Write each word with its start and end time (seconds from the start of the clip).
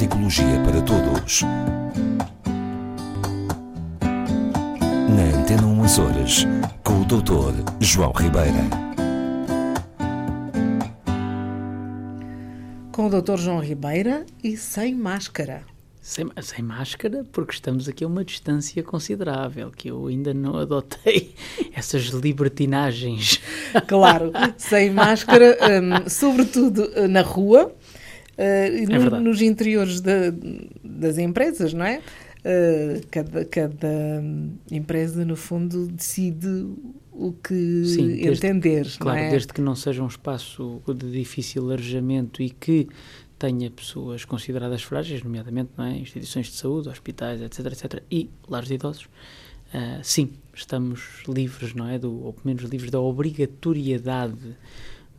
Psicologia 0.00 0.58
para 0.64 0.80
Todos. 0.80 1.42
Na 5.10 5.38
Antena 5.38 5.66
1 5.66 5.80
Horas, 6.00 6.46
com 6.82 7.02
o 7.02 7.04
Dr. 7.04 7.62
João 7.80 8.10
Ribeira. 8.12 8.64
Com 12.90 13.08
o 13.08 13.10
Dr. 13.10 13.36
João 13.36 13.60
Ribeira 13.60 14.24
e 14.42 14.56
sem 14.56 14.94
máscara. 14.94 15.64
Sem, 16.00 16.30
sem, 16.40 16.64
máscara, 16.64 17.26
porque 17.30 17.52
estamos 17.52 17.86
aqui 17.86 18.02
a 18.02 18.06
uma 18.06 18.24
distância 18.24 18.82
considerável, 18.82 19.70
que 19.70 19.90
eu 19.90 20.06
ainda 20.06 20.32
não 20.32 20.56
adotei 20.56 21.34
essas 21.76 22.04
libertinagens. 22.06 23.38
Claro, 23.86 24.32
sem 24.56 24.88
máscara, 24.90 25.58
um, 25.60 26.08
sobretudo 26.08 26.90
uh, 26.96 27.06
na 27.06 27.20
rua, 27.20 27.74
uh, 28.40 28.92
é 28.92 28.98
no, 28.98 29.20
nos 29.20 29.42
interiores 29.42 30.00
de, 30.00 30.32
das 30.82 31.18
empresas, 31.18 31.74
não 31.74 31.84
é? 31.84 31.98
Uh, 32.40 33.06
cada, 33.10 33.44
cada 33.44 34.22
empresa, 34.70 35.24
no 35.24 35.36
fundo, 35.36 35.86
decide 35.88 36.66
o 37.12 37.32
que 37.32 37.84
Sim, 37.84 38.08
desde, 38.16 38.46
entender. 38.46 38.86
Claro, 38.98 39.18
é? 39.18 39.30
desde 39.30 39.52
que 39.52 39.60
não 39.60 39.76
seja 39.76 40.02
um 40.02 40.06
espaço 40.06 40.80
de 40.88 41.10
difícil 41.10 41.70
arejamento 41.70 42.42
e 42.42 42.48
que 42.48 42.88
tenha 43.38 43.70
pessoas 43.70 44.24
consideradas 44.24 44.82
frágeis, 44.82 45.22
nomeadamente 45.22 45.70
é? 45.78 45.98
instituições 45.98 46.46
de 46.46 46.54
saúde, 46.54 46.88
hospitais, 46.88 47.42
etc, 47.42 47.66
etc, 47.66 48.02
e 48.10 48.30
lares 48.48 48.68
de 48.68 48.74
idosos, 48.74 49.04
uh, 49.04 50.00
sim, 50.02 50.30
estamos 50.54 51.22
livres, 51.28 51.74
não 51.74 51.88
é? 51.88 51.98
Do, 51.98 52.24
ou 52.24 52.32
pelo 52.32 52.46
menos 52.46 52.62
livres 52.62 52.90
da 52.90 53.00
obrigatoriedade 53.00 54.56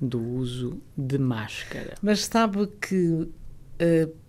do 0.02 0.20
uso 0.20 0.82
de 0.98 1.20
máscara. 1.20 1.94
Mas 2.02 2.26
sabe 2.26 2.68
que 2.82 2.98
uh, 2.98 3.30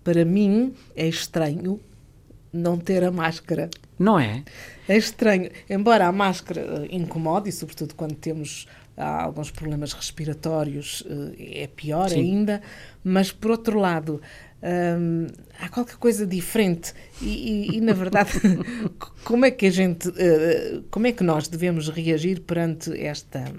para 0.05 0.25
mim 0.25 0.75
é 0.95 1.09
estranho 1.09 1.81
não 2.53 2.77
ter 2.77 3.03
a 3.03 3.11
máscara. 3.11 3.71
Não 3.99 4.21
é? 4.21 4.45
É 4.87 4.97
estranho. 4.97 5.51
Embora 5.71 6.07
a 6.07 6.13
máscara 6.13 6.87
incomode, 6.91 7.49
e 7.49 7.53
sobretudo 7.53 7.95
quando 7.95 8.15
temos 8.15 8.67
há 8.97 9.23
alguns 9.23 9.51
problemas 9.51 9.95
respiratórios, 9.95 11.03
é 11.39 11.67
pior 11.67 12.11
Sim. 12.11 12.21
ainda, 12.21 12.61
mas 13.03 13.33
por 13.33 13.53
outro 13.53 13.79
lado. 13.79 14.21
Hum, 14.65 15.27
há 15.59 15.69
qualquer 15.69 15.97
coisa 15.97 16.25
diferente 16.25 16.95
e, 17.21 17.73
e, 17.73 17.79
e 17.79 17.81
na 17.81 17.93
verdade 17.93 18.31
como 19.25 19.45
é 19.45 19.51
que 19.51 19.67
a 19.67 19.71
gente 19.71 20.09
uh, 20.09 20.85
como 20.89 21.09
é 21.09 21.11
que 21.11 21.25
nós 21.25 21.49
devemos 21.49 21.89
reagir 21.89 22.43
perante 22.43 22.97
esta 22.97 23.53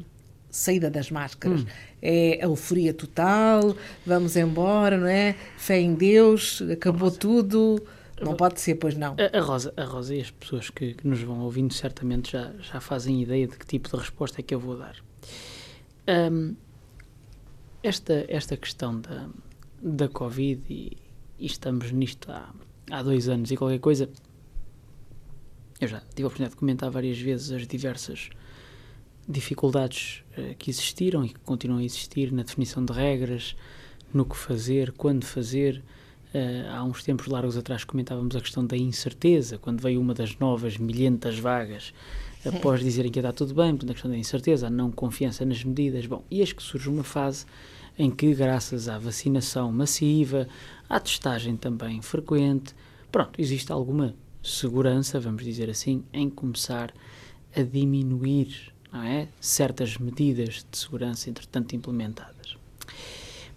saída 0.56 0.90
das 0.90 1.10
máscaras 1.10 1.62
hum. 1.62 1.66
é 2.02 2.40
a 2.42 2.46
euforia 2.46 2.94
total 2.94 3.76
vamos 4.06 4.36
embora 4.36 4.98
não 4.98 5.08
é 5.08 5.36
fé 5.58 5.80
em 5.80 5.94
Deus 5.94 6.62
acabou 6.72 7.10
Nossa. 7.10 7.20
tudo 7.20 7.84
não 8.22 8.36
pode 8.36 8.60
ser, 8.62 8.76
pois 8.76 8.96
não. 8.96 9.16
A, 9.18 9.38
a, 9.38 9.42
Rosa, 9.42 9.74
a 9.76 9.84
Rosa 9.84 10.16
e 10.16 10.22
as 10.22 10.32
pessoas 10.32 10.70
que, 10.70 10.94
que, 10.94 11.08
nos 11.08 11.22
vão 11.22 11.42
ouvindo 11.42 11.74
certamente 11.74 12.32
já, 12.32 12.54
já 12.62 12.80
fazem 12.80 13.22
ideia 13.22 13.48
de 13.48 13.58
que 13.58 13.66
tipo 13.66 13.90
de 13.90 13.98
resposta 13.98 14.40
é 14.40 14.44
que 14.44 14.54
eu 14.56 14.60
vou 14.60 14.78
dar. 14.78 14.96
Um, 16.08 16.56
esta, 17.82 18.26
esta 18.28 18.56
questão 18.56 19.00
da, 19.00 19.28
da 19.82 20.08
Covid, 20.08 20.62
e, 20.70 20.98
e, 21.38 21.46
estamos 21.46 21.92
nisto 21.92 22.32
há, 22.32 22.50
há 22.90 23.04
dois 23.04 23.28
anos 23.28 23.52
e 23.52 23.58
qualquer 23.58 23.80
coisa, 23.80 24.10
eu 25.82 25.88
já 25.88 26.00
tive 26.00 26.24
a 26.24 26.28
oportunidade 26.28 26.52
de 26.52 26.60
comentar 26.60 26.90
várias 26.90 27.20
vezes 27.20 27.52
as 27.52 27.68
diversas 27.68 28.30
dificuldades 29.28 30.24
uh, 30.38 30.56
que 30.56 30.70
existiram 30.70 31.24
e 31.26 31.30
que 31.30 31.40
continuam 31.40 31.80
a 31.80 31.84
existir 31.84 32.32
na 32.32 32.44
definição 32.44 32.84
de 32.84 32.94
regras, 32.94 33.56
no 34.14 34.26
que 34.26 34.38
fazer, 34.38 34.92
quando 34.94 35.26
fazer. 35.26 35.84
Uh, 36.34 36.70
há 36.72 36.84
uns 36.84 37.04
tempos 37.04 37.28
largos 37.28 37.56
atrás 37.58 37.84
comentávamos 37.84 38.36
a 38.36 38.42
questão 38.42 38.66
da 38.66 38.76
incerteza, 38.76 39.58
quando 39.58 39.82
veio 39.82 40.02
uma 40.02 40.14
das 40.14 40.38
novas 40.40 40.78
milhentas 40.78 41.38
vagas, 41.38 41.94
após 42.46 42.82
dizerem 42.82 43.12
que 43.12 43.20
ia 43.20 43.24
dar 43.24 43.34
tudo 43.34 43.54
bem, 43.54 43.72
portanto 43.72 43.92
a 43.92 43.94
questão 43.94 44.12
da 44.12 44.18
incerteza, 44.18 44.68
a 44.68 44.70
não 44.70 44.92
confiança 44.92 45.46
nas 45.46 45.64
medidas. 45.64 46.06
Bom, 46.06 46.24
e 46.30 46.40
eis 46.40 46.52
que 46.52 46.64
surge 46.64 46.90
uma 46.90 47.04
fase 47.04 47.46
em 47.98 48.10
que, 48.10 48.34
graças 48.34 48.88
à 48.88 48.98
vacinação 48.98 49.72
massiva, 49.72 50.48
à 50.90 51.00
testagem 51.00 51.56
também 51.56 52.02
frequente, 52.02 52.74
pronto, 53.12 53.40
existe 53.40 53.72
alguma 53.72 54.16
segurança, 54.42 55.20
vamos 55.20 55.44
dizer 55.44 55.70
assim, 55.70 56.04
em 56.12 56.30
começar 56.30 56.94
a 57.56 57.62
diminuir 57.62 58.74
é, 59.02 59.28
certas 59.40 59.98
medidas 59.98 60.66
de 60.70 60.78
segurança, 60.78 61.30
entretanto, 61.30 61.76
implementadas. 61.76 62.58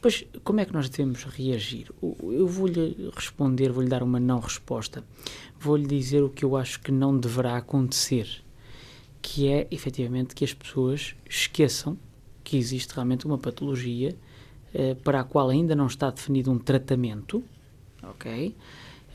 Pois, 0.00 0.24
como 0.44 0.60
é 0.60 0.64
que 0.64 0.72
nós 0.72 0.88
devemos 0.88 1.24
reagir? 1.24 1.90
Eu 2.00 2.46
vou-lhe 2.46 3.10
responder, 3.14 3.72
vou-lhe 3.72 3.88
dar 3.88 4.02
uma 4.02 4.20
não 4.20 4.38
resposta. 4.38 5.02
Vou-lhe 5.58 5.86
dizer 5.86 6.22
o 6.22 6.30
que 6.30 6.44
eu 6.44 6.56
acho 6.56 6.80
que 6.80 6.92
não 6.92 7.18
deverá 7.18 7.56
acontecer, 7.56 8.42
que 9.20 9.48
é, 9.48 9.66
efetivamente, 9.70 10.34
que 10.34 10.44
as 10.44 10.54
pessoas 10.54 11.16
esqueçam 11.28 11.98
que 12.44 12.56
existe 12.56 12.94
realmente 12.94 13.26
uma 13.26 13.36
patologia 13.36 14.14
eh, 14.72 14.94
para 15.02 15.20
a 15.20 15.24
qual 15.24 15.48
ainda 15.48 15.74
não 15.74 15.86
está 15.86 16.10
definido 16.10 16.52
um 16.52 16.58
tratamento, 16.58 17.42
ok? 18.02 18.54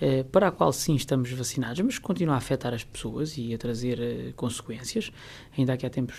Eh, 0.01 0.23
para 0.23 0.47
a 0.47 0.51
qual 0.51 0.73
sim 0.73 0.95
estamos 0.95 1.31
vacinados, 1.31 1.79
mas 1.81 1.99
continua 1.99 2.33
a 2.33 2.37
afetar 2.39 2.73
as 2.73 2.83
pessoas 2.83 3.37
e 3.37 3.53
a 3.53 3.57
trazer 3.57 3.99
eh, 4.01 4.33
consequências. 4.35 5.11
Ainda 5.55 5.73
há 5.73 5.89
tempos 5.91 6.17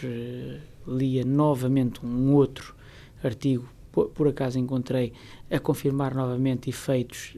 lia 0.87 1.25
novamente 1.25 2.07
um 2.07 2.33
outro 2.33 2.77
artigo 3.25 3.69
por, 3.91 4.09
por, 4.11 4.29
acaso 4.29 4.57
encontrei 4.57 5.13
a 5.51 5.59
confirmar 5.59 6.15
novamente 6.15 6.71
efeitos 6.71 7.35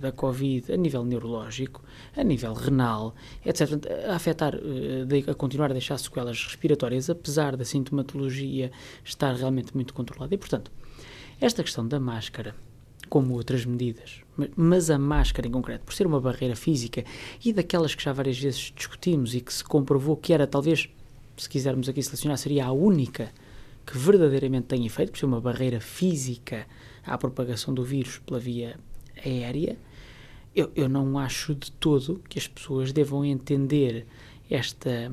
da 0.00 0.10
Covid 0.10 0.72
a 0.72 0.76
nível 0.76 1.04
neurológico, 1.04 1.84
a 2.16 2.24
nível 2.24 2.52
renal, 2.52 3.14
etc. 3.44 3.78
A 4.08 4.16
afetar, 4.16 4.58
de, 5.06 5.30
a 5.30 5.34
continuar 5.34 5.70
a 5.70 5.72
deixar 5.72 5.96
sequelas 5.98 6.44
respiratórias, 6.44 7.08
apesar 7.08 7.56
da 7.56 7.64
sintomatologia 7.64 8.72
estar 9.04 9.34
realmente 9.36 9.72
muito 9.72 9.94
controlada. 9.94 10.34
E, 10.34 10.38
portanto, 10.38 10.72
esta 11.40 11.62
questão 11.62 11.86
da 11.86 12.00
máscara, 12.00 12.56
como 13.06 13.34
outras 13.34 13.64
medidas, 13.64 14.22
mas 14.56 14.90
a 14.90 14.98
máscara 14.98 15.46
em 15.46 15.50
concreto, 15.50 15.84
por 15.84 15.94
ser 15.94 16.06
uma 16.06 16.20
barreira 16.20 16.56
física 16.56 17.04
e 17.44 17.52
daquelas 17.52 17.94
que 17.94 18.02
já 18.02 18.12
várias 18.12 18.38
vezes 18.38 18.72
discutimos 18.74 19.34
e 19.34 19.40
que 19.40 19.52
se 19.52 19.64
comprovou 19.64 20.16
que 20.16 20.32
era 20.32 20.46
talvez, 20.46 20.88
se 21.36 21.48
quisermos 21.48 21.88
aqui 21.88 22.02
selecionar, 22.02 22.38
seria 22.38 22.66
a 22.66 22.72
única 22.72 23.32
que 23.86 23.98
verdadeiramente 23.98 24.66
tem 24.66 24.86
efeito, 24.86 25.12
por 25.12 25.18
ser 25.18 25.26
uma 25.26 25.40
barreira 25.40 25.80
física 25.80 26.66
à 27.04 27.18
propagação 27.18 27.74
do 27.74 27.84
vírus 27.84 28.18
pela 28.18 28.40
via 28.40 28.78
aérea, 29.24 29.76
eu, 30.54 30.70
eu 30.74 30.88
não 30.88 31.18
acho 31.18 31.54
de 31.54 31.70
todo 31.72 32.22
que 32.28 32.38
as 32.38 32.46
pessoas 32.46 32.92
devam 32.92 33.24
entender 33.24 34.06
esta, 34.50 35.10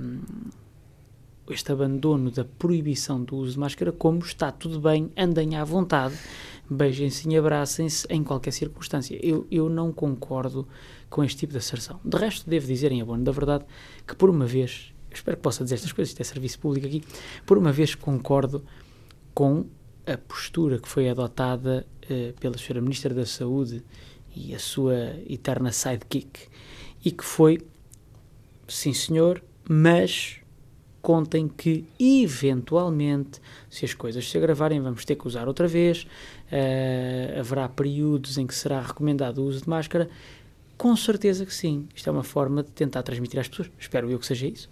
este 1.53 1.72
abandono 1.72 2.31
da 2.31 2.45
proibição 2.45 3.23
do 3.23 3.35
uso 3.35 3.53
de 3.53 3.59
máscara 3.59 3.91
como 3.91 4.19
está 4.19 4.51
tudo 4.51 4.79
bem, 4.79 5.12
andem 5.17 5.56
à 5.56 5.63
vontade, 5.63 6.16
beijem-se 6.69 7.28
e 7.29 7.38
abracem-se 7.38 8.07
em 8.09 8.23
qualquer 8.23 8.51
circunstância. 8.51 9.19
Eu, 9.22 9.45
eu 9.51 9.69
não 9.69 9.91
concordo 9.91 10.67
com 11.09 11.23
este 11.23 11.39
tipo 11.39 11.51
de 11.51 11.59
asserção. 11.59 12.00
De 12.03 12.17
resto, 12.17 12.50
devo 12.50 12.67
dizer 12.67 12.91
em 12.91 13.01
abono 13.01 13.23
da 13.23 13.31
verdade 13.31 13.66
que, 14.07 14.16
por 14.16 14.29
uma 14.29 14.45
vez, 14.45 14.94
espero 15.12 15.38
que 15.38 15.44
possa 15.44 15.63
dizer 15.63 15.75
estas 15.75 15.91
coisas, 15.91 16.12
isto 16.12 16.22
é 16.22 16.23
serviço 16.23 16.59
público 16.59 16.88
aqui, 16.88 17.03
por 17.45 17.57
uma 17.57 17.72
vez 17.72 17.95
concordo 17.95 18.63
com 19.33 19.66
a 20.06 20.18
postura 20.18 20.79
que 20.79 20.88
foi 20.88 21.09
adotada 21.09 21.85
uh, 22.06 22.39
pela 22.39 22.56
Sra. 22.56 22.81
Ministra 22.81 23.13
da 23.13 23.25
Saúde 23.25 23.83
e 24.35 24.56
a 24.56 24.59
sua 24.59 25.16
eterna 25.29 25.72
sidekick, 25.72 26.47
e 27.03 27.12
que 27.12 27.23
foi, 27.23 27.59
sim 28.68 28.94
senhor, 28.94 29.44
mas 29.68 30.41
contem 31.01 31.47
que, 31.47 31.86
eventualmente, 32.00 33.42
se 33.69 33.86
as 33.86 33.94
coisas 33.94 34.30
se 34.30 34.38
agravarem, 34.38 34.80
vamos 34.80 35.03
ter 35.03 35.15
que 35.15 35.27
usar 35.27 35.48
outra 35.48 35.68
vez, 35.68 36.03
uh, 36.03 37.39
haverá 37.39 37.68
períodos 37.68 38.38
em 38.38 38.45
que 38.45 38.53
será 38.53 38.81
recomendado 38.81 39.39
o 39.39 39.45
uso 39.45 39.63
de 39.63 39.69
máscara, 39.69 40.09
com 40.77 40.95
certeza 40.95 41.45
que 41.45 41.53
sim. 41.53 41.88
Isto 41.95 42.09
é 42.09 42.12
uma 42.12 42.24
forma 42.24 42.63
de 42.63 42.71
tentar 42.71 43.03
transmitir 43.03 43.39
às 43.39 43.48
pessoas, 43.48 43.71
espero 43.80 44.09
eu 44.09 44.19
que 44.19 44.25
seja 44.25 44.48
isso, 44.48 44.69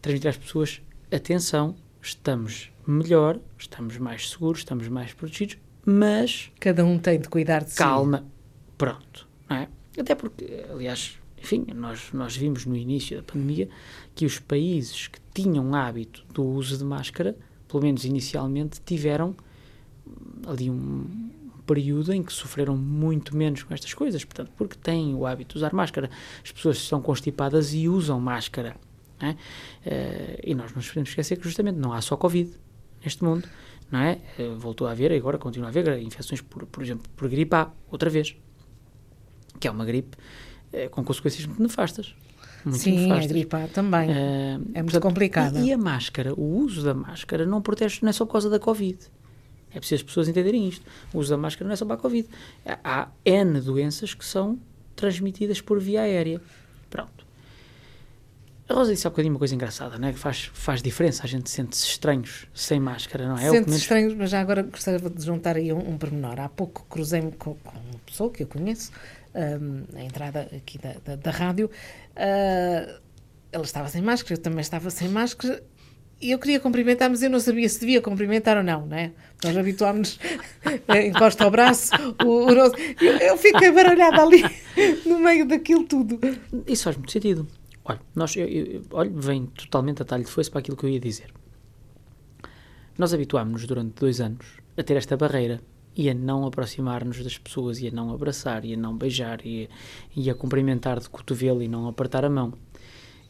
transmitir 0.00 0.30
às 0.30 0.36
pessoas, 0.36 0.80
atenção, 1.12 1.74
estamos 2.00 2.70
melhor, 2.86 3.38
estamos 3.58 3.98
mais 3.98 4.30
seguros, 4.30 4.60
estamos 4.60 4.88
mais 4.88 5.12
protegidos, 5.12 5.58
mas... 5.84 6.50
Cada 6.60 6.84
um 6.84 6.98
tem 6.98 7.20
de 7.20 7.28
cuidar 7.28 7.64
de 7.64 7.74
calma, 7.74 8.18
si. 8.18 8.22
Calma, 8.22 8.32
pronto, 8.78 9.28
é? 9.50 9.68
Até 10.00 10.14
porque, 10.14 10.64
aliás, 10.70 11.18
enfim, 11.44 11.66
nós, 11.74 12.10
nós 12.14 12.34
vimos 12.34 12.64
no 12.64 12.74
início 12.74 13.18
da 13.18 13.22
pandemia 13.22 13.68
que 14.14 14.24
os 14.24 14.38
países 14.38 15.08
que 15.08 15.18
tinham 15.34 15.74
hábito 15.74 16.24
do 16.32 16.42
uso 16.42 16.78
de 16.78 16.84
máscara, 16.84 17.36
pelo 17.68 17.82
menos 17.82 18.06
inicialmente, 18.06 18.80
tiveram 18.82 19.36
ali 20.46 20.70
um 20.70 21.30
período 21.66 22.14
em 22.14 22.22
que 22.22 22.32
sofreram 22.32 22.74
muito 22.76 23.36
menos 23.36 23.62
com 23.62 23.74
estas 23.74 23.92
coisas, 23.92 24.24
portanto, 24.24 24.52
porque 24.56 24.74
têm 24.76 25.14
o 25.14 25.26
hábito 25.26 25.52
de 25.52 25.58
usar 25.58 25.74
máscara. 25.74 26.10
As 26.42 26.50
pessoas 26.50 26.78
estão 26.78 27.02
constipadas 27.02 27.74
e 27.74 27.88
usam 27.90 28.18
máscara. 28.18 28.76
É? 29.20 29.30
Uh, 29.30 29.36
e 30.44 30.54
nós 30.54 30.70
não 30.70 30.76
nos 30.76 30.88
podemos 30.88 31.10
esquecer 31.10 31.36
que 31.36 31.44
justamente 31.44 31.76
não 31.76 31.92
há 31.92 32.00
só 32.00 32.16
Covid 32.16 32.52
neste 33.02 33.22
mundo, 33.22 33.46
não 33.90 34.00
é? 34.00 34.18
Uh, 34.38 34.56
voltou 34.56 34.86
a 34.86 34.92
haver, 34.92 35.12
agora 35.12 35.38
continua 35.38 35.68
a 35.68 35.70
haver 35.70 35.98
infecções, 35.98 36.40
por, 36.40 36.66
por 36.66 36.82
exemplo, 36.82 37.08
por 37.14 37.28
gripe 37.28 37.54
A, 37.54 37.70
outra 37.90 38.08
vez. 38.08 38.34
que 39.60 39.68
é 39.68 39.70
uma 39.70 39.84
gripe 39.84 40.16
eh, 40.74 40.88
com 40.88 41.02
consequências 41.04 41.46
muito 41.46 41.62
nefastas. 41.62 42.14
Muito 42.64 42.78
Sim, 42.78 43.00
nefastas. 43.02 43.24
a 43.24 43.28
gripe 43.28 43.56
também. 43.72 44.10
Eh, 44.10 44.58
é 44.74 44.82
muito 44.82 45.00
complicada. 45.00 45.58
E, 45.60 45.66
e 45.68 45.72
a 45.72 45.78
máscara, 45.78 46.32
o 46.34 46.42
uso 46.58 46.82
da 46.82 46.94
máscara 46.94 47.44
não 47.46 47.60
protege, 47.62 47.98
não 48.02 48.08
é 48.08 48.12
só 48.12 48.24
por 48.26 48.32
causa 48.32 48.48
da 48.50 48.58
Covid. 48.58 48.98
É 49.70 49.78
preciso 49.78 50.00
as 50.00 50.02
pessoas 50.04 50.28
entenderem 50.28 50.68
isto. 50.68 50.84
O 51.12 51.18
uso 51.18 51.30
da 51.30 51.36
máscara 51.36 51.66
não 51.66 51.72
é 51.72 51.76
só 51.76 51.84
para 51.84 51.94
a 51.96 51.98
Covid. 51.98 52.28
Há 52.84 53.08
N 53.24 53.60
doenças 53.60 54.14
que 54.14 54.24
são 54.24 54.58
transmitidas 54.94 55.60
por 55.60 55.80
via 55.80 56.02
aérea. 56.02 56.40
Pronto. 56.88 57.24
A 58.68 58.72
Rosa 58.72 58.92
disse 58.94 59.06
há 59.06 59.10
bocadinho 59.10 59.34
uma 59.34 59.38
coisa 59.38 59.54
engraçada, 59.54 59.98
não 59.98 60.08
é? 60.08 60.12
Que 60.12 60.18
faz, 60.18 60.50
faz 60.54 60.80
diferença, 60.80 61.24
a 61.24 61.26
gente 61.26 61.50
sente-se 61.50 61.86
estranhos 61.86 62.46
sem 62.54 62.80
máscara, 62.80 63.26
não 63.28 63.34
é? 63.36 63.40
Sente-se 63.40 63.60
menos- 63.66 63.76
estranho, 63.76 64.16
mas 64.16 64.30
já 64.30 64.40
agora 64.40 64.62
gostava 64.62 65.10
de 65.10 65.22
juntar 65.22 65.56
aí 65.56 65.70
um, 65.72 65.90
um 65.90 65.98
pormenor. 65.98 66.40
Há 66.40 66.48
pouco 66.48 66.86
cruzei-me 66.88 67.32
com, 67.32 67.54
com 67.56 67.70
uma 67.78 67.98
pessoa 68.06 68.30
que 68.30 68.42
eu 68.42 68.46
conheço, 68.46 68.90
na 69.92 70.02
entrada 70.04 70.48
aqui 70.56 70.78
da, 70.78 70.94
da, 71.04 71.16
da 71.16 71.30
rádio. 71.30 71.70
Ah, 72.16 73.00
ela 73.52 73.64
estava 73.64 73.88
sem 73.88 74.02
máscara, 74.02 74.34
eu 74.34 74.38
também 74.42 74.60
estava 74.60 74.90
sem 74.90 75.08
máscara. 75.08 75.62
E 76.20 76.30
eu 76.30 76.38
queria 76.38 76.58
cumprimentar, 76.60 77.10
mas 77.10 77.22
eu 77.22 77.28
não 77.28 77.38
sabia 77.40 77.68
se 77.68 77.80
devia 77.80 78.00
cumprimentar 78.00 78.56
ou 78.56 78.62
não, 78.62 78.86
não 78.86 78.96
é? 78.96 79.12
Nós 79.44 79.54
habituámos-nos, 79.56 80.18
eh, 80.88 81.08
encosta 81.08 81.46
o 81.46 81.50
braço, 81.50 81.90
o, 82.24 82.46
o 82.46 82.54
nosso- 82.54 82.76
eu, 83.00 83.16
eu 83.18 83.36
fiquei 83.36 83.70
baralhada 83.70 84.22
ali, 84.22 84.42
no 85.04 85.18
meio 85.18 85.46
daquilo 85.46 85.84
tudo. 85.84 86.18
Isso 86.66 86.84
faz 86.84 86.96
muito 86.96 87.12
sentido. 87.12 87.46
Olha, 87.84 88.00
nós, 88.14 88.34
eu, 88.36 88.46
eu- 88.48 88.82
olha, 88.92 89.10
vem 89.12 89.46
totalmente 89.46 90.00
a 90.00 90.04
talho 90.04 90.24
de 90.24 90.30
foice 90.30 90.50
para 90.50 90.60
aquilo 90.60 90.76
que 90.76 90.86
eu 90.86 90.90
ia 90.90 91.00
dizer. 91.00 91.26
Nós 92.96 93.12
habituámos-nos 93.12 93.66
durante 93.66 93.94
dois 94.00 94.20
anos 94.20 94.46
a 94.76 94.82
ter 94.82 94.96
esta 94.96 95.16
barreira 95.16 95.60
e 95.96 96.10
a 96.10 96.14
não 96.14 96.46
aproximar-nos 96.46 97.22
das 97.22 97.38
pessoas 97.38 97.80
e 97.80 97.88
a 97.88 97.90
não 97.90 98.12
abraçar 98.12 98.64
e 98.64 98.74
a 98.74 98.76
não 98.76 98.96
beijar 98.96 99.44
e, 99.44 99.68
e 100.14 100.28
a 100.28 100.34
cumprimentar 100.34 100.98
de 101.00 101.08
cotovelo 101.08 101.62
e 101.62 101.68
não 101.68 101.86
apertar 101.86 102.24
a 102.24 102.30
mão. 102.30 102.52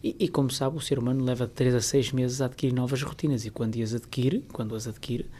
E, 0.02 0.16
e 0.18 0.28
como 0.28 0.50
sabe, 0.50 0.76
o 0.76 0.80
ser 0.80 0.98
humano 0.98 1.24
leva 1.24 1.46
de 1.46 1.52
3 1.52 1.74
a 1.74 1.80
6 1.80 2.12
meses 2.12 2.40
a 2.40 2.46
adquirir 2.46 2.74
novas 2.74 3.02
rotinas 3.02 3.44
e 3.44 3.50
quando 3.50 3.80
as 3.82 3.94
adquire, 3.94 4.44
quando 4.52 4.74
as 4.74 4.86
adquire, 4.86 5.30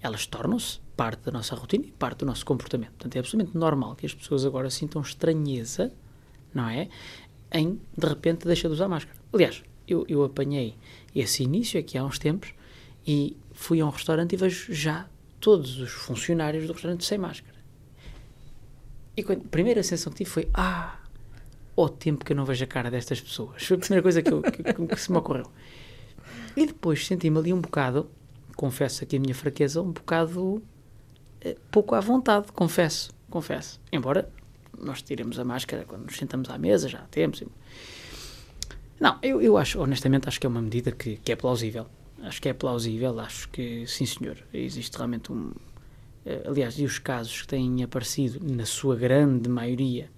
elas 0.00 0.26
tornam-se 0.26 0.80
parte 0.96 1.24
da 1.24 1.32
nossa 1.32 1.54
rotina 1.54 1.86
e 1.86 1.92
parte 1.92 2.18
do 2.18 2.26
nosso 2.26 2.44
comportamento. 2.44 2.90
Portanto, 2.90 3.16
é 3.16 3.18
absolutamente 3.18 3.56
normal 3.56 3.94
que 3.94 4.06
as 4.06 4.14
pessoas 4.14 4.44
agora 4.44 4.68
sintam 4.70 5.00
estranheza, 5.00 5.92
não 6.52 6.68
é? 6.68 6.88
Em, 7.52 7.80
de 7.96 8.06
repente, 8.06 8.46
deixa 8.46 8.68
de 8.68 8.74
usar 8.74 8.88
máscara. 8.88 9.18
Aliás, 9.32 9.62
eu, 9.86 10.04
eu 10.08 10.22
apanhei 10.24 10.76
esse 11.14 11.42
início 11.42 11.80
aqui 11.80 11.98
há 11.98 12.04
uns 12.04 12.18
tempos 12.18 12.54
e 13.06 13.36
fui 13.52 13.80
a 13.80 13.86
um 13.86 13.90
restaurante 13.90 14.34
e 14.34 14.36
vejo 14.36 14.72
já 14.72 15.08
todos 15.40 15.78
os 15.78 15.90
funcionários 15.90 16.66
do 16.66 16.72
restaurante 16.72 17.04
sem 17.04 17.18
máscara. 17.18 17.58
E 19.16 19.22
quando, 19.22 19.44
a 19.44 19.48
primeira 19.48 19.82
sensação 19.82 20.12
que 20.12 20.18
tive 20.18 20.30
foi: 20.30 20.48
Ah, 20.54 20.98
o 21.76 21.88
tempo 21.88 22.24
que 22.24 22.32
eu 22.32 22.36
não 22.36 22.44
vejo 22.44 22.62
a 22.64 22.66
cara 22.66 22.90
destas 22.90 23.20
pessoas. 23.20 23.64
Foi 23.64 23.76
a 23.76 23.80
primeira 23.80 24.02
coisa 24.02 24.22
que, 24.22 24.32
eu- 24.32 24.42
que- 24.42 24.62
que- 24.62 24.96
se 24.96 25.10
me 25.10 25.18
ocorreu. 25.18 25.50
E 26.56 26.66
depois 26.66 27.06
senti-me 27.06 27.38
ali 27.38 27.52
um 27.52 27.60
bocado, 27.60 28.10
confesso 28.56 29.02
aqui 29.04 29.16
a 29.16 29.20
minha 29.20 29.34
fraqueza, 29.34 29.80
um 29.80 29.90
bocado 29.92 30.62
eh, 31.40 31.56
pouco 31.70 31.94
à 31.94 32.00
vontade, 32.00 32.52
confesso, 32.52 33.10
confesso. 33.30 33.80
Embora 33.92 34.30
nós 34.78 35.00
tiremos 35.02 35.38
a 35.38 35.44
máscara 35.44 35.84
quando 35.86 36.04
nos 36.04 36.16
sentamos 36.16 36.50
à 36.50 36.58
mesa, 36.58 36.88
já 36.88 36.98
temos. 37.10 37.42
Não, 38.98 39.18
eu, 39.22 39.40
eu 39.40 39.56
acho, 39.56 39.80
honestamente, 39.80 40.28
acho 40.28 40.38
que 40.38 40.46
é 40.46 40.48
uma 40.48 40.60
medida 40.60 40.92
que, 40.92 41.16
que 41.16 41.32
é 41.32 41.36
plausível. 41.36 41.86
Acho 42.22 42.40
que 42.40 42.48
é 42.48 42.52
plausível, 42.52 43.18
acho 43.20 43.48
que, 43.48 43.86
sim 43.86 44.04
senhor, 44.04 44.36
existe 44.52 44.94
realmente 44.96 45.32
um... 45.32 45.52
eh, 46.26 46.42
aliás, 46.46 46.78
e 46.78 46.84
os 46.84 46.98
casos 46.98 47.42
que 47.42 47.48
têm 47.48 47.82
aparecido, 47.82 48.40
na 48.42 48.66
sua 48.66 48.94
grande 48.94 49.48
maioria, 49.48 50.10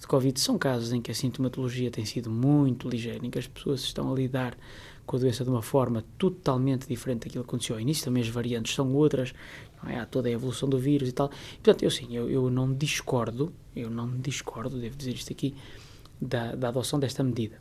de 0.00 0.06
Covid, 0.06 0.40
são 0.40 0.56
casos 0.56 0.92
em 0.92 1.02
que 1.02 1.10
a 1.10 1.14
sintomatologia 1.14 1.90
tem 1.90 2.06
sido 2.06 2.30
muito 2.30 2.88
ligeira, 2.88 3.24
em 3.24 3.30
que 3.30 3.38
as 3.38 3.46
pessoas 3.46 3.82
estão 3.82 4.10
a 4.10 4.14
lidar 4.14 4.56
com 5.04 5.16
a 5.16 5.18
doença 5.18 5.44
de 5.44 5.50
uma 5.50 5.60
forma 5.60 6.04
totalmente 6.16 6.86
diferente 6.86 7.24
daquilo 7.24 7.44
que 7.44 7.50
aconteceu 7.50 7.76
ao 7.76 7.80
início, 7.80 8.04
também 8.04 8.22
as 8.22 8.28
variantes 8.28 8.74
são 8.74 8.94
outras, 8.94 9.34
não 9.82 9.90
é? 9.90 9.98
há 9.98 10.06
toda 10.06 10.28
a 10.28 10.32
evolução 10.32 10.68
do 10.68 10.78
vírus 10.78 11.08
e 11.08 11.12
tal. 11.12 11.28
Portanto, 11.28 11.82
eu 11.82 11.90
sim, 11.90 12.16
eu, 12.16 12.30
eu 12.30 12.48
não 12.48 12.72
discordo, 12.72 13.52
eu 13.74 13.90
não 13.90 14.08
discordo, 14.18 14.78
devo 14.78 14.96
dizer 14.96 15.12
isto 15.12 15.32
aqui, 15.32 15.54
da, 16.20 16.54
da 16.54 16.68
adoção 16.68 16.98
desta 16.98 17.22
medida. 17.22 17.56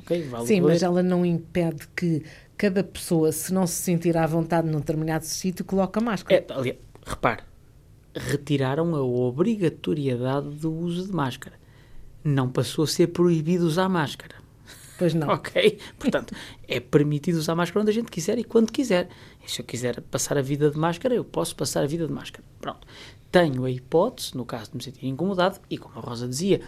Ok? 0.00 0.22
Vale 0.28 0.46
Sim, 0.46 0.60
mas 0.60 0.82
ela 0.82 1.02
não 1.02 1.24
impede 1.24 1.88
que 1.96 2.22
cada 2.60 2.84
pessoa, 2.84 3.32
se 3.32 3.54
não 3.54 3.66
se 3.66 3.76
sentir 3.76 4.18
à 4.18 4.26
vontade 4.26 4.68
num 4.68 4.80
determinado 4.80 5.24
sítio, 5.24 5.64
coloque 5.64 5.98
a 5.98 6.02
máscara. 6.02 6.44
É, 6.46 6.52
aliás, 6.52 6.76
repare, 7.06 7.42
retiraram 8.14 8.94
a 8.94 9.00
obrigatoriedade 9.00 10.50
do 10.56 10.70
uso 10.70 11.06
de 11.06 11.12
máscara. 11.12 11.58
Não 12.22 12.50
passou 12.50 12.84
a 12.84 12.86
ser 12.86 13.06
proibido 13.06 13.64
usar 13.64 13.88
máscara. 13.88 14.34
Pois 14.98 15.14
não. 15.14 15.28
Ok? 15.32 15.78
Portanto, 15.98 16.34
é 16.68 16.78
permitido 16.78 17.36
usar 17.36 17.54
máscara 17.54 17.80
onde 17.80 17.92
a 17.92 17.94
gente 17.94 18.10
quiser 18.10 18.38
e 18.38 18.44
quando 18.44 18.70
quiser. 18.70 19.08
E 19.42 19.50
se 19.50 19.62
eu 19.62 19.64
quiser 19.64 20.02
passar 20.02 20.36
a 20.36 20.42
vida 20.42 20.70
de 20.70 20.76
máscara, 20.76 21.14
eu 21.14 21.24
posso 21.24 21.56
passar 21.56 21.82
a 21.82 21.86
vida 21.86 22.06
de 22.06 22.12
máscara. 22.12 22.44
Pronto. 22.60 22.86
Tenho 23.32 23.64
a 23.64 23.70
hipótese, 23.70 24.36
no 24.36 24.44
caso 24.44 24.72
de 24.72 24.76
me 24.76 24.82
sentir 24.82 25.06
incomodado, 25.06 25.58
e 25.70 25.78
como 25.78 25.98
a 25.98 26.02
Rosa 26.02 26.28
dizia, 26.28 26.60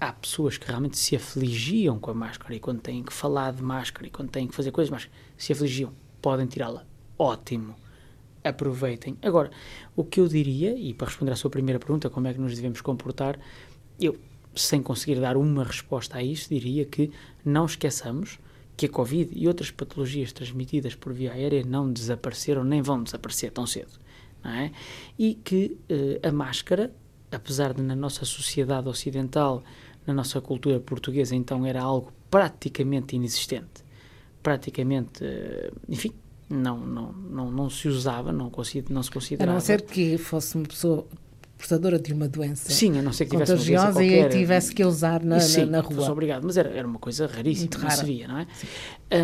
há 0.00 0.12
pessoas 0.12 0.58
que 0.58 0.66
realmente 0.66 0.98
se 0.98 1.16
afligiam 1.16 1.98
com 1.98 2.10
a 2.10 2.14
máscara 2.14 2.54
e 2.54 2.60
quando 2.60 2.80
têm 2.80 3.02
que 3.02 3.12
falar 3.12 3.52
de 3.52 3.62
máscara 3.62 4.06
e 4.06 4.10
quando 4.10 4.30
têm 4.30 4.46
que 4.46 4.54
fazer 4.54 4.70
coisas 4.70 4.90
máscara, 4.90 5.14
se 5.36 5.52
afligiam, 5.52 5.92
podem 6.20 6.46
tirá-la. 6.46 6.86
Ótimo. 7.18 7.74
Aproveitem. 8.44 9.16
Agora, 9.22 9.50
o 9.96 10.04
que 10.04 10.20
eu 10.20 10.28
diria, 10.28 10.76
e 10.76 10.94
para 10.94 11.08
responder 11.08 11.32
à 11.32 11.36
sua 11.36 11.50
primeira 11.50 11.80
pergunta, 11.80 12.08
como 12.08 12.28
é 12.28 12.32
que 12.32 12.40
nos 12.40 12.54
devemos 12.54 12.80
comportar, 12.80 13.38
eu, 14.00 14.16
sem 14.54 14.82
conseguir 14.82 15.20
dar 15.20 15.36
uma 15.36 15.64
resposta 15.64 16.18
a 16.18 16.22
isso, 16.22 16.48
diria 16.48 16.84
que 16.84 17.10
não 17.44 17.66
esqueçamos 17.66 18.38
que 18.76 18.86
a 18.86 18.88
Covid 18.88 19.32
e 19.34 19.48
outras 19.48 19.70
patologias 19.70 20.32
transmitidas 20.32 20.94
por 20.94 21.12
via 21.12 21.32
aérea 21.32 21.64
não 21.64 21.90
desapareceram 21.90 22.62
nem 22.62 22.82
vão 22.82 23.02
desaparecer 23.02 23.50
tão 23.50 23.66
cedo. 23.66 23.92
Não 24.44 24.50
é? 24.50 24.70
E 25.18 25.34
que 25.34 25.78
eh, 25.88 26.20
a 26.22 26.30
máscara, 26.30 26.94
apesar 27.32 27.72
de 27.72 27.82
na 27.82 27.96
nossa 27.96 28.24
sociedade 28.24 28.88
ocidental, 28.88 29.64
na 30.06 30.14
nossa 30.14 30.40
cultura 30.40 30.78
portuguesa, 30.80 31.34
então 31.34 31.64
era 31.66 31.82
algo 31.82 32.12
praticamente 32.30 33.16
inexistente. 33.16 33.84
Praticamente, 34.42 35.24
eh, 35.24 35.70
enfim, 35.88 36.12
não, 36.48 36.78
não, 36.78 37.12
não, 37.12 37.50
não 37.50 37.70
se 37.70 37.88
usava, 37.88 38.32
não, 38.32 38.50
não 38.88 39.02
se 39.02 39.10
A 39.10 39.12
considerava. 39.12 39.52
não 39.52 39.60
ser 39.60 39.82
que 39.82 40.16
fosse 40.18 40.54
uma 40.56 40.64
pessoa 40.66 41.06
portadora 41.58 41.98
de 41.98 42.12
uma 42.12 42.28
doença 42.28 42.70
Sim, 42.70 42.98
a 42.98 43.02
não 43.02 43.12
ser 43.12 43.24
que 43.24 43.30
tivesse 43.32 43.52
contagiosa 43.52 44.04
e 44.04 44.10
qualquer. 44.10 44.28
tivesse 44.38 44.74
que 44.74 44.82
a 44.82 44.86
usar 44.88 45.24
na, 45.24 45.40
Sim, 45.40 45.64
na, 45.64 45.78
na 45.78 45.82
fosse 45.82 45.96
rua. 46.00 46.10
obrigado, 46.12 46.44
mas 46.44 46.56
era, 46.56 46.68
era 46.68 46.86
uma 46.86 46.98
coisa 46.98 47.26
raríssima, 47.26 47.70
não 47.82 47.90
se 47.90 48.04
via, 48.04 48.28
não 48.28 48.38
é? 48.38 48.46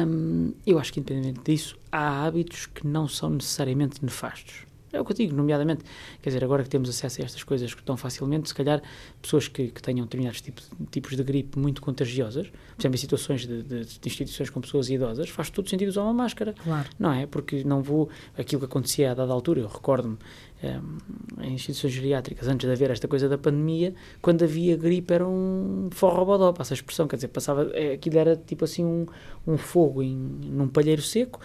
Hum, 0.07 0.55
eu 0.67 0.79
acho 0.79 0.93
que, 0.93 0.99
independentemente 1.01 1.53
disso, 1.53 1.77
há 1.93 2.25
hábitos 2.25 2.67
que 2.67 2.87
não 2.87 3.07
são 3.07 3.31
necessariamente 3.31 4.03
nefastos. 4.03 4.65
É 4.93 5.01
o 5.01 5.05
que 5.05 5.13
eu 5.13 5.17
digo, 5.17 5.35
nomeadamente, 5.35 5.83
quer 6.21 6.29
dizer, 6.31 6.45
agora 6.45 6.63
que 6.63 6.69
temos 6.69 6.89
acesso 6.91 7.23
a 7.23 7.25
estas 7.25 7.43
coisas 7.43 7.75
tão 7.85 7.97
facilmente, 7.97 8.49
se 8.49 8.55
calhar 8.55 8.83
pessoas 9.21 9.49
que, 9.49 9.69
que 9.69 9.81
tenham 9.81 10.05
determinados 10.05 10.41
tipos, 10.41 10.71
tipos 10.91 11.17
de 11.17 11.23
gripe 11.23 11.59
muito 11.59 11.81
contagiosas, 11.81 12.49
por 12.49 12.81
exemplo, 12.83 12.95
em 12.97 12.99
situações 12.99 13.47
de, 13.47 13.63
de- 13.63 13.85
de 13.85 14.01
instituições 14.09 14.51
com 14.51 14.61
pessoas 14.61 14.91
idosas, 14.91 15.29
faz 15.31 15.49
todo 15.51 15.69
sentido 15.69 15.89
usar 15.89 16.03
uma 16.03 16.13
máscara. 16.13 16.53
Claro. 16.63 16.89
Não 16.99 17.13
é? 17.13 17.27
Porque 17.27 17.65
não 17.65 17.83
vou. 17.83 18.09
Aquilo 18.37 18.61
que 18.61 18.67
acontecia 18.67 19.13
a 19.13 19.15
dada 19.15 19.33
altura, 19.33 19.61
eu 19.61 19.69
recordo-me 19.69 20.17
hum, 20.63 20.99
em 21.43 21.55
instituições 21.55 21.93
geriátricas, 21.93 22.47
antes 22.49 22.67
de 22.67 22.73
haver 22.73 22.91
esta 22.91 23.09
coisa 23.09 23.29
da 23.29 23.39
pandemia, 23.39 23.95
quando 24.21 24.43
havia 24.45 24.77
gripe 24.77 25.13
era 25.15 25.27
um 25.27 25.89
forrobodó, 25.91 26.53
passa 26.53 26.75
a 26.75 26.77
expressão, 26.77 27.07
quer 27.09 27.17
dizer, 27.17 27.29
passava, 27.29 27.71
é, 27.73 27.95
aquilo 27.95 28.19
era 28.19 28.37
tipo 28.37 28.65
assim 28.65 28.85
um, 28.85 29.07
um 29.47 29.57
fogo 29.57 30.03
em, 30.03 30.15
num 30.15 30.69
palheiro 30.69 31.03
seco 31.03 31.41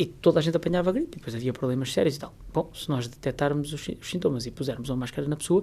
e 0.00 0.06
toda 0.06 0.38
a 0.38 0.42
gente 0.42 0.56
apanhava 0.56 0.90
gripe, 0.92 1.10
e 1.12 1.16
depois 1.16 1.34
havia 1.34 1.52
problemas 1.52 1.92
sérios 1.92 2.16
e 2.16 2.20
tal. 2.20 2.34
Bom, 2.54 2.70
se 2.72 2.88
nós 2.88 3.06
detectarmos 3.06 3.70
os, 3.70 3.86
os 3.86 4.08
sintomas 4.08 4.46
e 4.46 4.50
pusermos 4.50 4.88
uma 4.88 4.96
máscara 4.96 5.28
na 5.28 5.36
pessoa, 5.36 5.62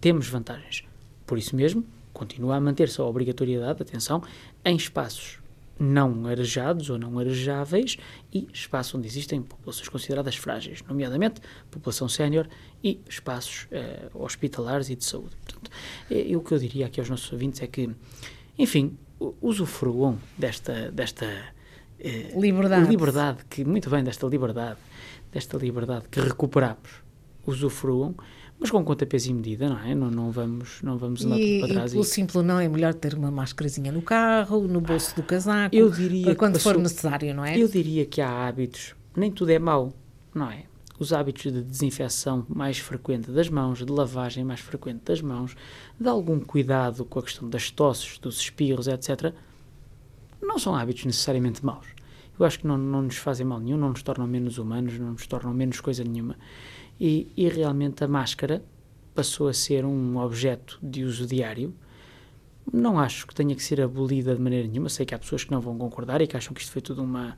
temos 0.00 0.26
vantagens. 0.26 0.84
Por 1.26 1.36
isso 1.36 1.54
mesmo, 1.54 1.84
continua 2.10 2.56
a 2.56 2.60
manter-se 2.60 2.98
a 2.98 3.04
obrigatoriedade, 3.04 3.82
atenção, 3.82 4.22
em 4.64 4.74
espaços 4.74 5.38
não 5.78 6.26
arejados 6.26 6.88
ou 6.88 6.98
não 6.98 7.18
arejáveis 7.18 7.98
e 8.32 8.48
espaços 8.54 8.94
onde 8.94 9.06
existem 9.06 9.42
populações 9.42 9.90
consideradas 9.90 10.34
frágeis, 10.34 10.82
nomeadamente 10.88 11.42
população 11.70 12.08
sénior 12.08 12.48
e 12.82 12.98
espaços 13.06 13.66
eh, 13.70 14.08
hospitalares 14.14 14.88
e 14.88 14.96
de 14.96 15.04
saúde. 15.04 15.36
Portanto, 15.44 15.70
e 16.08 16.34
o 16.34 16.40
que 16.40 16.52
eu 16.52 16.58
diria 16.58 16.86
aqui 16.86 17.00
aos 17.00 17.10
nossos 17.10 17.30
ouvintes 17.30 17.60
é 17.60 17.66
que, 17.66 17.90
enfim, 18.58 18.96
usufruam 19.42 20.18
desta, 20.38 20.90
desta 20.90 21.26
Liberdade. 22.36 22.88
liberdade, 22.88 23.44
que, 23.48 23.64
muito 23.64 23.88
bem, 23.90 24.02
desta 24.04 24.26
liberdade, 24.26 24.78
desta 25.32 25.56
liberdade 25.56 26.06
que 26.10 26.20
recuperamos, 26.20 27.02
usufruam, 27.46 28.14
mas 28.58 28.70
com 28.70 28.84
conta, 28.84 29.04
peso 29.04 29.30
e 29.30 29.34
medida, 29.34 29.68
não 29.68 29.78
é? 29.80 29.94
Não, 29.94 30.10
não 30.10 30.30
vamos, 30.30 30.80
não 30.82 30.96
vamos 30.96 31.24
andar 31.24 31.38
E, 31.38 31.58
tudo 31.58 31.66
para 31.66 31.74
trás. 31.74 31.90
pelo 31.92 32.02
e- 32.04 32.06
simples 32.06 32.44
não 32.44 32.58
é 32.60 32.68
melhor 32.68 32.94
ter 32.94 33.14
uma 33.14 33.30
máscarazinha 33.30 33.90
no 33.90 34.00
carro, 34.02 34.66
no 34.68 34.80
bolso 34.80 35.14
do 35.16 35.22
casaco, 35.22 35.74
Eu 35.74 35.90
diria 35.90 36.34
quando 36.34 36.58
for 36.60 36.78
necessário, 36.78 37.34
não 37.34 37.44
é? 37.44 37.58
Eu 37.58 37.68
diria 37.68 38.06
que 38.06 38.20
há 38.20 38.46
hábitos, 38.46 38.94
nem 39.16 39.30
tudo 39.30 39.50
é 39.50 39.58
mau, 39.58 39.92
não 40.34 40.50
é? 40.50 40.64
os 40.96 41.12
hábitos 41.12 41.52
de 41.52 41.60
desinfecção 41.60 42.46
mais 42.48 42.78
frequente 42.78 43.28
das 43.28 43.48
mãos, 43.48 43.78
de 43.84 43.90
lavagem 43.90 44.44
mais 44.44 44.60
frequente 44.60 45.00
das 45.04 45.20
mãos, 45.20 45.56
de 45.98 46.08
algum 46.08 46.38
cuidado 46.38 47.04
com 47.04 47.18
a 47.18 47.22
questão 47.22 47.50
das 47.50 47.68
tosses, 47.68 48.16
dos 48.18 48.38
espirros, 48.38 48.86
etc., 48.86 49.32
não 50.40 50.56
são 50.56 50.74
hábitos 50.76 51.04
necessariamente 51.04 51.64
maus. 51.64 51.86
Eu 52.38 52.44
acho 52.44 52.58
que 52.58 52.66
não, 52.66 52.76
não 52.76 53.02
nos 53.02 53.16
fazem 53.16 53.46
mal 53.46 53.60
nenhum, 53.60 53.76
não 53.76 53.90
nos 53.90 54.02
tornam 54.02 54.26
menos 54.26 54.58
humanos, 54.58 54.98
não 54.98 55.12
nos 55.12 55.26
tornam 55.26 55.52
menos 55.54 55.80
coisa 55.80 56.02
nenhuma. 56.02 56.36
E, 57.00 57.30
e 57.36 57.48
realmente 57.48 58.02
a 58.02 58.08
máscara 58.08 58.62
passou 59.14 59.48
a 59.48 59.52
ser 59.52 59.84
um 59.84 60.16
objeto 60.16 60.78
de 60.82 61.04
uso 61.04 61.26
diário. 61.26 61.74
Não 62.72 62.98
acho 62.98 63.26
que 63.26 63.34
tenha 63.34 63.54
que 63.54 63.62
ser 63.62 63.80
abolida 63.80 64.34
de 64.34 64.40
maneira 64.40 64.66
nenhuma. 64.66 64.88
Sei 64.88 65.06
que 65.06 65.14
há 65.14 65.18
pessoas 65.18 65.44
que 65.44 65.50
não 65.50 65.60
vão 65.60 65.78
concordar 65.78 66.20
e 66.20 66.26
que 66.26 66.36
acham 66.36 66.52
que 66.52 66.60
isto 66.60 66.72
foi 66.72 66.82
tudo 66.82 67.02
uma, 67.02 67.36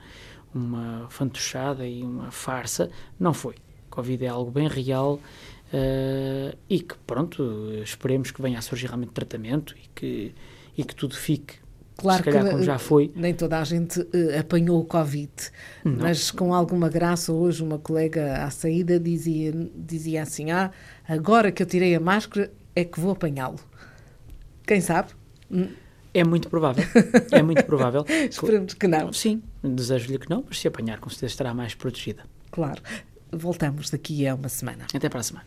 uma 0.55 1.07
fantochada 1.11 1.87
e 1.87 2.03
uma 2.03 2.31
farsa. 2.31 2.91
Não 3.19 3.35
foi. 3.35 3.57
Covid 3.91 4.25
é 4.25 4.29
algo 4.29 4.50
bem 4.50 4.69
real 4.69 5.15
uh, 5.15 6.57
e 6.69 6.81
que, 6.81 6.97
pronto, 7.07 7.71
esperemos 7.83 8.31
que 8.31 8.41
venha 8.41 8.59
a 8.59 8.62
surgir 8.62 8.87
realmente 8.87 9.12
tratamento 9.12 9.75
e 9.76 9.88
que, 9.95 10.35
e 10.76 10.85
que 10.85 10.95
tudo 10.95 11.17
fique 11.17 11.65
Claro 11.97 12.23
calhar, 12.25 12.45
que 12.45 12.50
como 12.50 12.62
já 12.62 12.79
foi. 12.79 13.11
nem 13.17 13.33
toda 13.33 13.59
a 13.59 13.65
gente 13.65 14.00
uh, 14.00 14.38
apanhou 14.38 14.81
o 14.81 14.85
Covid, 14.85 15.31
Não. 15.83 15.97
mas 15.97 16.31
com 16.31 16.53
alguma 16.53 16.91
graça, 16.91 17.33
hoje 17.33 17.62
uma 17.62 17.79
colega 17.79 18.45
à 18.45 18.50
saída 18.50 19.00
dizia, 19.00 19.53
dizia 19.75 20.23
assim: 20.23 20.50
Ah, 20.50 20.71
agora 21.09 21.50
que 21.50 21.62
eu 21.62 21.67
tirei 21.67 21.95
a 21.95 22.00
máscara 22.00 22.53
é 22.75 22.85
que 22.85 23.00
vou 23.00 23.12
apanhá-lo. 23.12 23.59
Quem 24.67 24.81
sabe? 24.81 25.09
É 26.12 26.23
muito 26.25 26.49
provável. 26.50 26.85
É 27.31 27.43
muito 27.43 27.65
provável. 27.65 28.05
Esperemos 28.29 28.75
que 28.75 28.87
não. 28.87 29.12
Sim, 29.12 29.43
desejo-lhe 29.62 30.19
que 30.19 30.29
não, 30.29 30.45
mas 30.47 30.59
se 30.61 30.69
apanhar, 30.69 30.99
com 30.99 31.09
certeza 31.09 31.33
estará 31.33 31.55
mais 31.55 31.75
protegida. 31.75 32.25
Claro. 32.50 32.83
Voltamos 33.33 33.91
daqui 33.91 34.26
a 34.26 34.35
uma 34.35 34.49
semana. 34.49 34.87
Até 34.95 35.09
para 35.09 35.21
a 35.21 35.23
semana. 35.23 35.47